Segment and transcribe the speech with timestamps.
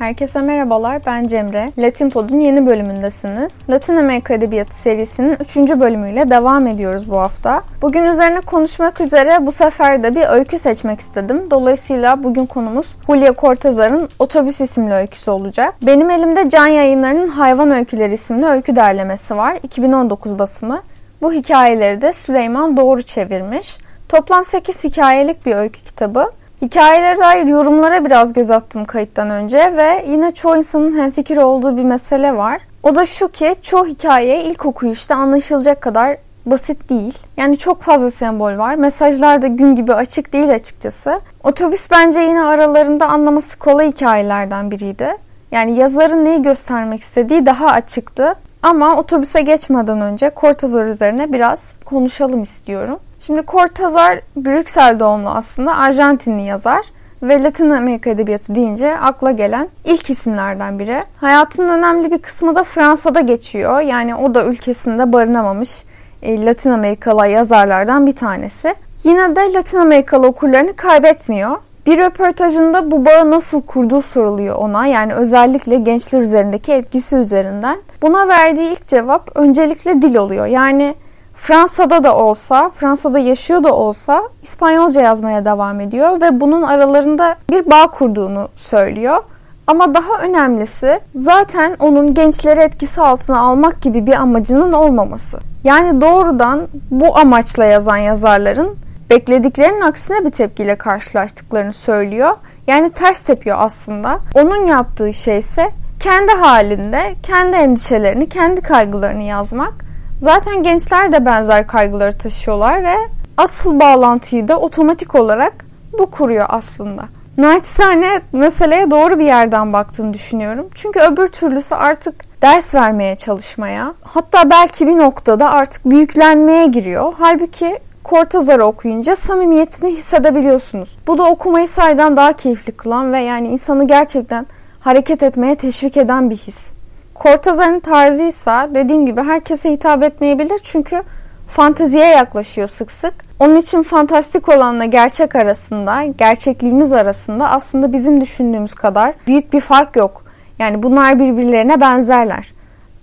[0.00, 1.72] Herkese merhabalar, ben Cemre.
[1.78, 3.52] Latin Pod'un yeni bölümündesiniz.
[3.70, 5.56] Latin Amerika Edebiyatı serisinin 3.
[5.56, 7.60] bölümüyle devam ediyoruz bu hafta.
[7.82, 11.50] Bugün üzerine konuşmak üzere bu sefer de bir öykü seçmek istedim.
[11.50, 15.74] Dolayısıyla bugün konumuz Julia Cortázar'ın Otobüs isimli öyküsü olacak.
[15.82, 19.58] Benim elimde Can Yayınları'nın Hayvan Öyküleri isimli öykü derlemesi var.
[19.62, 20.82] 2019 basımı.
[21.22, 23.78] Bu hikayeleri de Süleyman Doğru çevirmiş.
[24.08, 26.30] Toplam 8 hikayelik bir öykü kitabı.
[26.62, 31.84] Hikayelere dair yorumlara biraz göz attım kayıttan önce ve yine çoğu insanın hemfikir olduğu bir
[31.84, 32.60] mesele var.
[32.82, 37.18] O da şu ki çoğu hikaye ilk okuyuşta anlaşılacak kadar basit değil.
[37.36, 38.74] Yani çok fazla sembol var.
[38.74, 41.20] Mesajlar da gün gibi açık değil açıkçası.
[41.44, 45.16] Otobüs bence yine aralarında anlaması kolay hikayelerden biriydi.
[45.52, 48.34] Yani yazarın neyi göstermek istediği daha açıktı.
[48.62, 52.98] Ama otobüse geçmeden önce Cortázar üzerine biraz konuşalım istiyorum.
[53.20, 56.86] Şimdi Cortázar Brüksel doğumlu aslında Arjantinli yazar
[57.22, 61.02] ve Latin Amerika edebiyatı deyince akla gelen ilk isimlerden biri.
[61.16, 63.80] Hayatının önemli bir kısmı da Fransa'da geçiyor.
[63.80, 65.84] Yani o da ülkesinde barınamamış
[66.22, 68.74] e, Latin Amerikalı yazarlardan bir tanesi.
[69.04, 71.56] Yine de Latin Amerikalı okurlarını kaybetmiyor.
[71.86, 74.86] Bir röportajında bu bağı nasıl kurduğu soruluyor ona.
[74.86, 77.76] Yani özellikle gençler üzerindeki etkisi üzerinden.
[78.02, 80.46] Buna verdiği ilk cevap öncelikle dil oluyor.
[80.46, 80.94] Yani
[81.40, 87.70] Fransa'da da olsa, Fransa'da yaşıyor da olsa İspanyolca yazmaya devam ediyor ve bunun aralarında bir
[87.70, 89.22] bağ kurduğunu söylüyor.
[89.66, 95.38] Ama daha önemlisi zaten onun gençleri etkisi altına almak gibi bir amacının olmaması.
[95.64, 98.76] Yani doğrudan bu amaçla yazan yazarların
[99.10, 102.36] beklediklerinin aksine bir tepkiyle karşılaştıklarını söylüyor.
[102.66, 104.18] Yani ters tepiyor aslında.
[104.34, 105.68] Onun yaptığı şey ise
[106.00, 109.89] kendi halinde kendi endişelerini, kendi kaygılarını yazmak
[110.20, 112.94] Zaten gençler de benzer kaygıları taşıyorlar ve
[113.36, 115.52] asıl bağlantıyı da otomatik olarak
[115.98, 117.02] bu kuruyor aslında.
[117.38, 120.68] Naçizane meseleye doğru bir yerden baktığını düşünüyorum.
[120.74, 127.14] Çünkü öbür türlüsü artık ders vermeye çalışmaya, hatta belki bir noktada artık büyüklenmeye giriyor.
[127.18, 130.98] Halbuki Cortázar'ı okuyunca samimiyetini hissedebiliyorsunuz.
[131.06, 134.46] Bu da okumayı saydan daha keyifli kılan ve yani insanı gerçekten
[134.80, 136.79] hareket etmeye teşvik eden bir his.
[137.20, 141.02] Cortázar'ın tarzı ise dediğim gibi herkese hitap etmeyebilir çünkü
[141.46, 143.14] fanteziye yaklaşıyor sık sık.
[143.40, 149.96] Onun için fantastik olanla gerçek arasında, gerçekliğimiz arasında aslında bizim düşündüğümüz kadar büyük bir fark
[149.96, 150.24] yok.
[150.58, 152.52] Yani bunlar birbirlerine benzerler.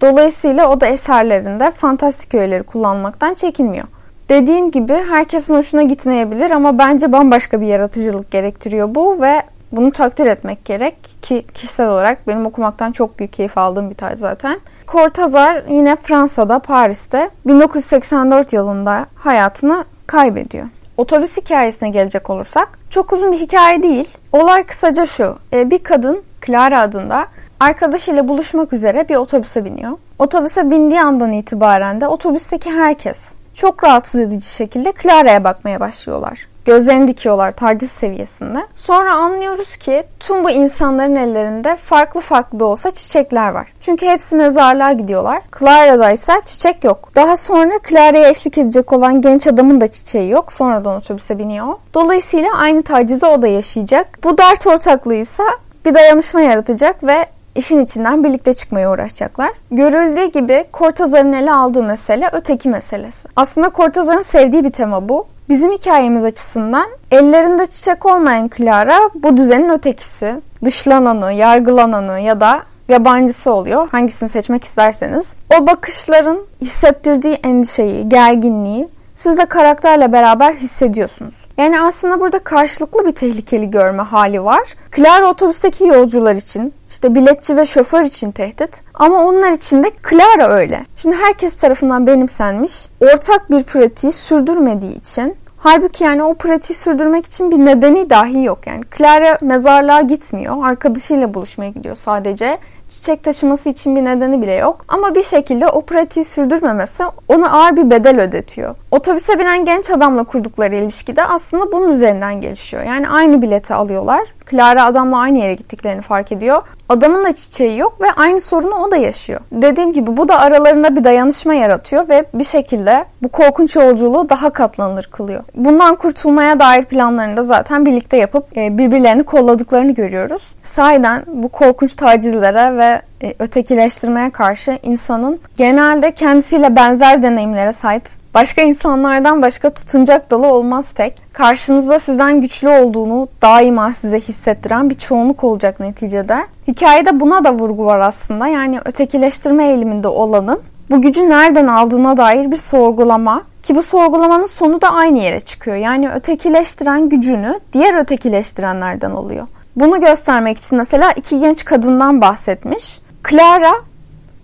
[0.01, 3.87] Dolayısıyla o da eserlerinde fantastik öğeleri kullanmaktan çekinmiyor.
[4.29, 9.41] Dediğim gibi herkesin hoşuna gitmeyebilir ama bence bambaşka bir yaratıcılık gerektiriyor bu ve
[9.71, 14.19] bunu takdir etmek gerek ki kişisel olarak benim okumaktan çok büyük keyif aldığım bir tarz
[14.19, 14.59] zaten.
[14.87, 20.67] Cortázar yine Fransa'da, Paris'te 1984 yılında hayatını kaybediyor.
[20.97, 24.17] Otobüs hikayesine gelecek olursak çok uzun bir hikaye değil.
[24.31, 25.37] Olay kısaca şu.
[25.53, 27.25] E, bir kadın Clara adında
[27.59, 29.91] arkadaşıyla buluşmak üzere bir otobüse biniyor.
[30.19, 36.47] Otobüse bindiği andan itibaren de otobüsteki herkes çok rahatsız edici şekilde Clara'ya bakmaya başlıyorlar.
[36.67, 38.59] Gözlerini dikiyorlar taciz seviyesinde.
[38.75, 43.67] Sonra anlıyoruz ki tüm bu insanların ellerinde farklı farklı da olsa çiçekler var.
[43.81, 45.41] Çünkü hepsi mezarlığa gidiyorlar.
[45.59, 47.11] Clara'da ise çiçek yok.
[47.15, 50.51] Daha sonra Clara'ya eşlik edecek olan genç adamın da çiçeği yok.
[50.51, 51.67] Sonradan otobüse biniyor.
[51.93, 54.23] Dolayısıyla aynı tacizi o da yaşayacak.
[54.23, 55.43] Bu dert ortaklığı ise
[55.85, 57.25] bir dayanışma yaratacak ve
[57.55, 59.49] işin içinden birlikte çıkmaya uğraşacaklar.
[59.71, 63.27] Görüldüğü gibi Cortázar'ın ele aldığı mesele öteki meselesi.
[63.35, 65.25] Aslında Cortázar'ın sevdiği bir tema bu.
[65.49, 70.41] Bizim hikayemiz açısından ellerinde çiçek olmayan Clara bu düzenin ötekisi.
[70.65, 73.89] Dışlananı, yargılananı ya da yabancısı oluyor.
[73.89, 75.33] Hangisini seçmek isterseniz.
[75.59, 81.46] O bakışların hissettirdiği endişeyi, gerginliği siz de karakterle beraber hissediyorsunuz.
[81.57, 84.63] Yani aslında burada karşılıklı bir tehlikeli görme hali var.
[84.95, 88.81] Clara otobüsteki yolcular için, işte biletçi ve şoför için tehdit.
[88.93, 90.83] Ama onlar için de Clara öyle.
[90.95, 97.51] Şimdi herkes tarafından benimsenmiş, ortak bir pratiği sürdürmediği için Halbuki yani o pratiği sürdürmek için
[97.51, 98.67] bir nedeni dahi yok.
[98.67, 100.67] Yani Clara mezarlığa gitmiyor.
[100.67, 102.57] Arkadaşıyla buluşmaya gidiyor sadece
[102.89, 104.85] çiçek taşıması için bir nedeni bile yok.
[104.87, 108.75] Ama bir şekilde o pratiği sürdürmemesi ona ağır bir bedel ödetiyor.
[108.91, 112.83] Otobüse binen genç adamla kurdukları ilişki de aslında bunun üzerinden gelişiyor.
[112.83, 114.21] Yani aynı bileti alıyorlar.
[114.51, 116.61] Clara adamla aynı yere gittiklerini fark ediyor.
[116.89, 119.39] Adamın da çiçeği yok ve aynı sorunu o da yaşıyor.
[119.51, 124.49] Dediğim gibi bu da aralarında bir dayanışma yaratıyor ve bir şekilde bu korkunç yolculuğu daha
[124.49, 125.43] katlanılır kılıyor.
[125.55, 130.55] Bundan kurtulmaya dair planlarını da zaten birlikte yapıp e, birbirlerini kolladıklarını görüyoruz.
[130.63, 138.61] Sahiden bu korkunç tacizlere ve e, ötekileştirmeye karşı insanın genelde kendisiyle benzer deneyimlere sahip Başka
[138.61, 141.33] insanlardan başka tutunacak dalı olmaz pek.
[141.33, 146.37] Karşınızda sizden güçlü olduğunu daima size hissettiren bir çoğunluk olacak neticede.
[146.67, 148.47] Hikayede buna da vurgu var aslında.
[148.47, 150.59] Yani ötekileştirme eğiliminde olanın
[150.91, 155.77] bu gücü nereden aldığına dair bir sorgulama ki bu sorgulamanın sonu da aynı yere çıkıyor.
[155.77, 159.47] Yani ötekileştiren gücünü diğer ötekileştirenlerden alıyor.
[159.77, 162.99] Bunu göstermek için mesela iki genç kadından bahsetmiş.
[163.29, 163.73] Clara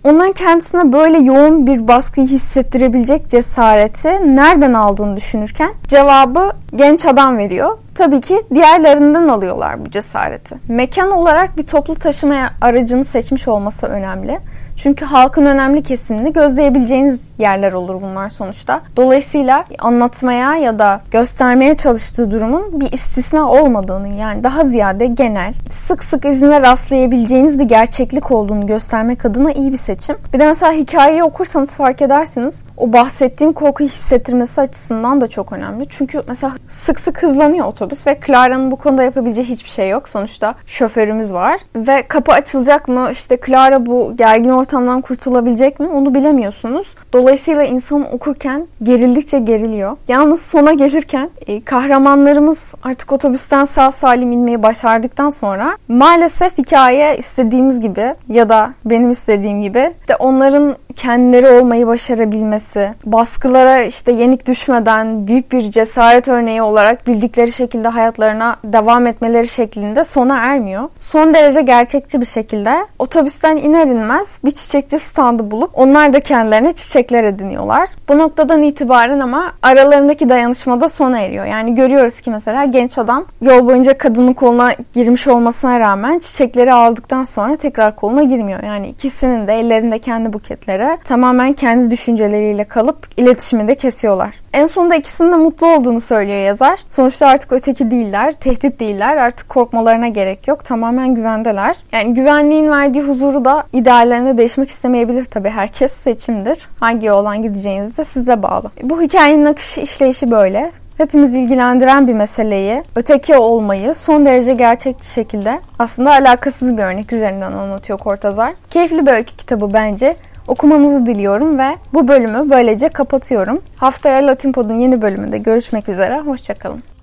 [0.04, 7.78] onların kendisine böyle yoğun bir baskıyı hissettirebilecek cesareti nereden aldığını düşünürken cevabı genç adam veriyor.
[7.94, 10.54] Tabii ki diğerlerinden alıyorlar bu cesareti.
[10.68, 14.38] Mekan olarak bir toplu taşıma aracını seçmiş olması önemli.
[14.76, 18.80] Çünkü halkın önemli kesimini gözleyebileceğiniz yerler olur bunlar sonuçta.
[18.96, 26.04] Dolayısıyla anlatmaya ya da göstermeye çalıştığı durumun bir istisna olmadığını yani daha ziyade genel, sık
[26.04, 30.16] sık izine rastlayabileceğiniz bir gerçeklik olduğunu göstermek adına iyi bir seçim.
[30.34, 35.86] Bir de mesela hikayeyi okursanız fark edersiniz o bahsettiğim korku hissettirmesi açısından da çok önemli.
[35.88, 40.08] Çünkü mesela sık sık hızlanıyor otobüs ve Clara'nın bu konuda yapabileceği hiçbir şey yok.
[40.08, 43.08] Sonuçta şoförümüz var ve kapı açılacak mı?
[43.12, 45.88] İşte Clara bu gergin ortamdan kurtulabilecek mi?
[45.88, 46.94] Onu bilemiyorsunuz.
[47.12, 49.96] Dolayısıyla insan okurken gerildikçe geriliyor.
[50.08, 57.80] Yalnız sona gelirken e, kahramanlarımız artık otobüsten sağ salim inmeyi başardıktan sonra maalesef hikaye istediğimiz
[57.80, 65.26] gibi ya da benim istediğim gibi de onların kendileri olmayı başarabilmesi, baskılara işte yenik düşmeden
[65.26, 70.88] büyük bir cesaret örneği olarak bildikleri şekilde hayatlarına devam etmeleri şeklinde sona ermiyor.
[71.00, 76.72] Son derece gerçekçi bir şekilde otobüsten iner inmez bir çiçekçi standı bulup onlar da kendilerine
[76.72, 77.88] çiçekler ediniyorlar.
[78.08, 81.44] Bu noktadan itibaren ama aralarındaki dayanışma da sona eriyor.
[81.44, 87.24] Yani görüyoruz ki mesela genç adam yol boyunca kadının koluna girmiş olmasına rağmen çiçekleri aldıktan
[87.24, 88.62] sonra tekrar koluna girmiyor.
[88.62, 94.34] Yani ikisinin de ellerinde kendi buketleri göre tamamen kendi düşünceleriyle kalıp iletişimi de kesiyorlar.
[94.52, 96.78] En sonunda ikisinin de mutlu olduğunu söylüyor yazar.
[96.88, 99.16] Sonuçta artık öteki değiller, tehdit değiller.
[99.16, 100.64] Artık korkmalarına gerek yok.
[100.64, 101.76] Tamamen güvendeler.
[101.92, 105.50] Yani güvenliğin verdiği huzuru da ideallerine değişmek istemeyebilir tabii.
[105.50, 106.68] Herkes seçimdir.
[106.80, 108.70] Hangi yoldan gideceğiniz de size bağlı.
[108.82, 115.60] Bu hikayenin akışı işleyişi böyle hepimiz ilgilendiren bir meseleyi, öteki olmayı son derece gerçekçi şekilde
[115.78, 118.52] aslında alakasız bir örnek üzerinden anlatıyor Kortazar.
[118.70, 120.16] Keyifli bir öykü kitabı bence.
[120.48, 123.62] Okumanızı diliyorum ve bu bölümü böylece kapatıyorum.
[123.76, 126.18] Haftaya Latin Pod'un yeni bölümünde görüşmek üzere.
[126.18, 126.93] Hoşçakalın.